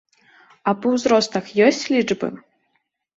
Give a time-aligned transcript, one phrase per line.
[0.69, 2.31] А па ўзростах ёсць лічбы?